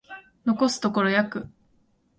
[0.67, 1.47] 残すところ約